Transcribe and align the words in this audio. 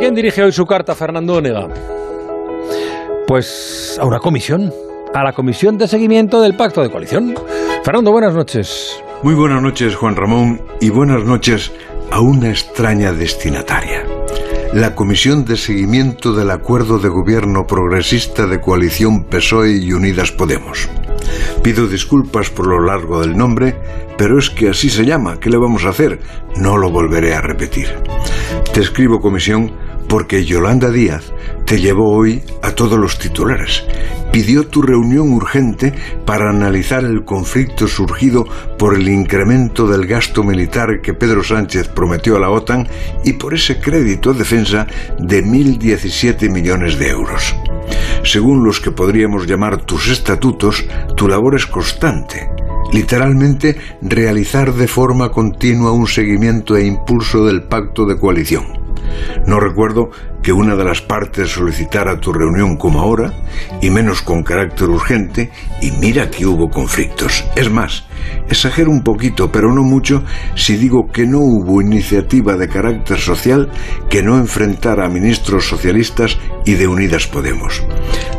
quién 0.00 0.14
dirige 0.14 0.42
hoy 0.42 0.50
su 0.50 0.64
carta 0.64 0.94
Fernando 0.94 1.34
Onega? 1.34 1.68
Pues 3.26 3.98
a 4.00 4.06
una 4.06 4.18
comisión. 4.18 4.72
A 5.14 5.22
la 5.22 5.32
comisión 5.32 5.76
de 5.76 5.86
seguimiento 5.86 6.40
del 6.40 6.56
pacto 6.56 6.82
de 6.82 6.90
coalición. 6.90 7.34
Fernando, 7.84 8.10
buenas 8.10 8.34
noches. 8.34 9.02
Muy 9.22 9.34
buenas 9.34 9.62
noches, 9.62 9.94
Juan 9.94 10.16
Ramón, 10.16 10.62
y 10.80 10.88
buenas 10.88 11.24
noches 11.24 11.70
a 12.10 12.20
una 12.20 12.48
extraña 12.48 13.12
destinataria. 13.12 14.04
La 14.72 14.94
Comisión 14.94 15.44
de 15.44 15.56
Seguimiento 15.56 16.32
del 16.32 16.50
Acuerdo 16.50 16.98
de 16.98 17.08
Gobierno 17.08 17.66
Progresista 17.66 18.46
de 18.46 18.60
Coalición 18.60 19.24
PSOE 19.24 19.72
y 19.72 19.92
Unidas 19.92 20.32
Podemos. 20.32 20.88
Pido 21.62 21.86
disculpas 21.86 22.48
por 22.50 22.68
lo 22.68 22.80
largo 22.80 23.20
del 23.20 23.36
nombre, 23.36 23.76
pero 24.16 24.38
es 24.38 24.48
que 24.48 24.70
así 24.70 24.88
se 24.88 25.04
llama. 25.04 25.38
¿Qué 25.38 25.50
le 25.50 25.58
vamos 25.58 25.84
a 25.84 25.90
hacer? 25.90 26.20
No 26.56 26.78
lo 26.78 26.90
volveré 26.90 27.34
a 27.34 27.40
repetir. 27.40 27.88
Te 28.72 28.80
escribo, 28.80 29.20
Comisión, 29.20 29.72
porque 30.10 30.44
Yolanda 30.44 30.90
Díaz 30.90 31.32
te 31.64 31.80
llevó 31.80 32.10
hoy 32.12 32.42
a 32.62 32.72
todos 32.72 32.98
los 32.98 33.16
titulares. 33.20 33.84
Pidió 34.32 34.66
tu 34.66 34.82
reunión 34.82 35.32
urgente 35.32 35.94
para 36.26 36.50
analizar 36.50 37.04
el 37.04 37.24
conflicto 37.24 37.86
surgido 37.86 38.44
por 38.76 38.96
el 38.96 39.08
incremento 39.08 39.86
del 39.86 40.08
gasto 40.08 40.42
militar 40.42 41.00
que 41.00 41.14
Pedro 41.14 41.44
Sánchez 41.44 41.88
prometió 41.88 42.36
a 42.36 42.40
la 42.40 42.50
OTAN 42.50 42.88
y 43.24 43.34
por 43.34 43.54
ese 43.54 43.80
crédito 43.80 44.30
a 44.30 44.34
defensa 44.34 44.86
de 45.20 45.44
1.017 45.44 46.50
millones 46.50 46.98
de 46.98 47.08
euros. 47.08 47.54
Según 48.24 48.64
los 48.64 48.80
que 48.80 48.90
podríamos 48.90 49.46
llamar 49.46 49.82
tus 49.82 50.08
estatutos, 50.08 50.84
tu 51.16 51.28
labor 51.28 51.54
es 51.54 51.66
constante 51.66 52.59
literalmente 52.92 53.76
realizar 54.02 54.72
de 54.74 54.88
forma 54.88 55.30
continua 55.30 55.92
un 55.92 56.06
seguimiento 56.06 56.76
e 56.76 56.86
impulso 56.86 57.44
del 57.46 57.64
pacto 57.64 58.06
de 58.06 58.18
coalición. 58.18 58.80
No 59.46 59.60
recuerdo 59.60 60.10
que 60.42 60.52
una 60.52 60.74
de 60.74 60.84
las 60.84 61.02
partes 61.02 61.50
solicitara 61.50 62.18
tu 62.18 62.32
reunión 62.32 62.76
como 62.76 63.00
ahora, 63.00 63.32
y 63.82 63.90
menos 63.90 64.22
con 64.22 64.42
carácter 64.42 64.88
urgente, 64.88 65.50
y 65.82 65.90
mira 65.92 66.30
que 66.30 66.46
hubo 66.46 66.70
conflictos. 66.70 67.44
Es 67.56 67.70
más, 67.70 68.06
exagero 68.48 68.90
un 68.90 69.02
poquito, 69.02 69.52
pero 69.52 69.72
no 69.72 69.82
mucho, 69.82 70.24
si 70.54 70.76
digo 70.76 71.08
que 71.12 71.26
no 71.26 71.40
hubo 71.40 71.82
iniciativa 71.82 72.56
de 72.56 72.68
carácter 72.68 73.18
social 73.18 73.70
que 74.08 74.22
no 74.22 74.38
enfrentara 74.38 75.06
a 75.06 75.10
ministros 75.10 75.68
socialistas 75.68 76.38
y 76.64 76.74
de 76.74 76.86
Unidas 76.86 77.26
Podemos. 77.26 77.82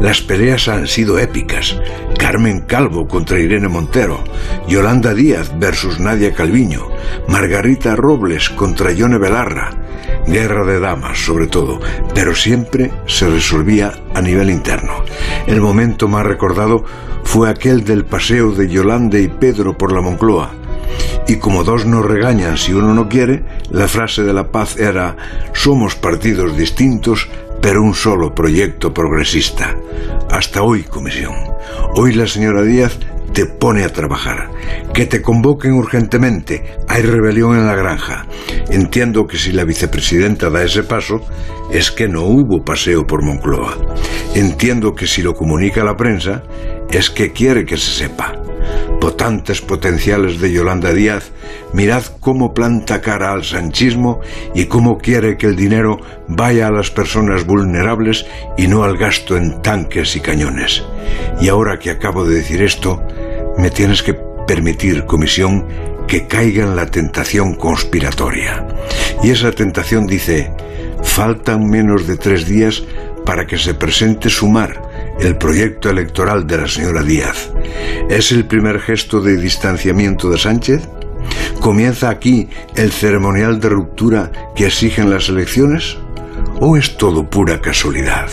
Las 0.00 0.22
peleas 0.22 0.68
han 0.68 0.86
sido 0.86 1.18
épicas. 1.18 1.76
Carmen 2.20 2.60
Calvo 2.60 3.08
contra 3.08 3.40
Irene 3.40 3.68
Montero, 3.68 4.22
Yolanda 4.68 5.14
Díaz 5.14 5.52
versus 5.58 5.98
Nadia 5.98 6.34
Calviño, 6.34 6.86
Margarita 7.28 7.96
Robles 7.96 8.50
contra 8.50 8.92
Yone 8.92 9.16
Belarra, 9.16 9.70
guerra 10.26 10.64
de 10.66 10.78
damas 10.80 11.18
sobre 11.18 11.46
todo, 11.46 11.80
pero 12.14 12.34
siempre 12.34 12.92
se 13.06 13.26
resolvía 13.26 13.94
a 14.14 14.20
nivel 14.20 14.50
interno. 14.50 15.02
El 15.46 15.62
momento 15.62 16.08
más 16.08 16.26
recordado 16.26 16.84
fue 17.24 17.48
aquel 17.48 17.84
del 17.84 18.04
paseo 18.04 18.52
de 18.52 18.68
Yolanda 18.68 19.18
y 19.18 19.28
Pedro 19.28 19.76
por 19.78 19.90
la 19.90 20.02
Moncloa. 20.02 20.50
Y 21.26 21.36
como 21.36 21.64
dos 21.64 21.86
no 21.86 22.02
regañan 22.02 22.58
si 22.58 22.74
uno 22.74 22.92
no 22.92 23.08
quiere, 23.08 23.44
la 23.70 23.88
frase 23.88 24.22
de 24.22 24.34
la 24.34 24.52
paz 24.52 24.76
era 24.78 25.16
somos 25.54 25.94
partidos 25.94 26.54
distintos, 26.54 27.28
pero 27.62 27.82
un 27.82 27.94
solo 27.94 28.34
proyecto 28.34 28.92
progresista. 28.92 29.74
Hasta 30.30 30.62
hoy, 30.62 30.82
comisión. 30.82 31.49
Hoy 31.94 32.12
la 32.14 32.26
señora 32.26 32.62
Díaz 32.62 32.98
te 33.32 33.46
pone 33.46 33.84
a 33.84 33.92
trabajar. 33.92 34.50
Que 34.92 35.06
te 35.06 35.22
convoquen 35.22 35.72
urgentemente. 35.72 36.76
Hay 36.88 37.02
rebelión 37.02 37.56
en 37.56 37.66
la 37.66 37.74
granja. 37.74 38.26
Entiendo 38.70 39.26
que 39.26 39.38
si 39.38 39.52
la 39.52 39.64
vicepresidenta 39.64 40.50
da 40.50 40.62
ese 40.62 40.82
paso, 40.82 41.20
es 41.72 41.90
que 41.90 42.08
no 42.08 42.24
hubo 42.24 42.64
paseo 42.64 43.06
por 43.06 43.24
Moncloa. 43.24 43.76
Entiendo 44.34 44.94
que 44.94 45.06
si 45.06 45.22
lo 45.22 45.34
comunica 45.34 45.82
a 45.82 45.84
la 45.84 45.96
prensa, 45.96 46.42
es 46.90 47.10
que 47.10 47.32
quiere 47.32 47.64
que 47.64 47.76
se 47.76 47.90
sepa. 47.90 48.32
Votantes 49.00 49.62
potenciales 49.62 50.40
de 50.40 50.52
Yolanda 50.52 50.92
Díaz, 50.92 51.32
mirad 51.72 52.04
cómo 52.20 52.52
planta 52.52 53.00
cara 53.00 53.32
al 53.32 53.44
sanchismo 53.44 54.20
y 54.54 54.66
cómo 54.66 54.98
quiere 54.98 55.38
que 55.38 55.46
el 55.46 55.56
dinero 55.56 55.98
vaya 56.28 56.68
a 56.68 56.70
las 56.70 56.90
personas 56.90 57.46
vulnerables 57.46 58.26
y 58.58 58.66
no 58.66 58.84
al 58.84 58.98
gasto 58.98 59.36
en 59.36 59.62
tanques 59.62 60.16
y 60.16 60.20
cañones. 60.20 60.84
Y 61.40 61.48
ahora 61.48 61.78
que 61.78 61.90
acabo 61.90 62.24
de 62.24 62.36
decir 62.36 62.62
esto, 62.62 63.02
me 63.56 63.70
tienes 63.70 64.02
que 64.02 64.14
permitir, 64.46 65.06
comisión, 65.06 65.66
que 66.06 66.26
caiga 66.26 66.64
en 66.64 66.76
la 66.76 66.86
tentación 66.86 67.54
conspiratoria. 67.54 68.66
Y 69.22 69.30
esa 69.30 69.52
tentación 69.52 70.06
dice, 70.06 70.52
faltan 71.02 71.66
menos 71.68 72.06
de 72.06 72.16
tres 72.16 72.46
días 72.46 72.82
para 73.24 73.46
que 73.46 73.56
se 73.56 73.74
presente 73.74 74.28
Sumar, 74.28 74.89
el 75.20 75.36
proyecto 75.36 75.90
electoral 75.90 76.46
de 76.46 76.58
la 76.58 76.68
señora 76.68 77.02
Díaz. 77.02 77.50
¿Es 78.08 78.32
el 78.32 78.46
primer 78.46 78.80
gesto 78.80 79.20
de 79.20 79.36
distanciamiento 79.36 80.30
de 80.30 80.38
Sánchez? 80.38 80.88
¿Comienza 81.60 82.08
aquí 82.08 82.48
el 82.74 82.90
ceremonial 82.90 83.60
de 83.60 83.68
ruptura 83.68 84.32
que 84.54 84.66
exigen 84.66 85.10
las 85.10 85.28
elecciones? 85.28 85.98
¿O 86.60 86.76
es 86.76 86.96
todo 86.96 87.28
pura 87.28 87.60
casualidad? 87.60 88.28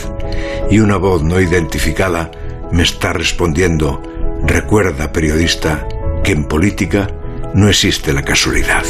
Y 0.69 0.79
una 0.79 0.97
voz 0.97 1.23
no 1.23 1.39
identificada 1.39 2.31
me 2.71 2.83
está 2.83 3.13
respondiendo, 3.13 4.01
recuerda 4.43 5.11
periodista, 5.11 5.87
que 6.23 6.31
en 6.33 6.45
política 6.45 7.07
no 7.53 7.69
existe 7.69 8.13
la 8.13 8.23
casualidad. 8.23 8.83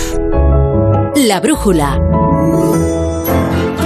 La 1.16 1.40
brújula. 1.40 2.00